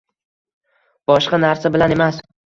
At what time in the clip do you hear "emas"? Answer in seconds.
1.99-2.21